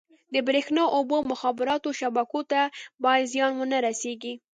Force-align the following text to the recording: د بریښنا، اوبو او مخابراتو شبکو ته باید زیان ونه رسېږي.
د 0.33 0.35
بریښنا، 0.47 0.83
اوبو 0.95 1.13
او 1.19 1.23
مخابراتو 1.31 1.89
شبکو 1.99 2.41
ته 2.51 2.61
باید 3.03 3.29
زیان 3.33 3.51
ونه 3.55 3.77
رسېږي. 3.87 4.33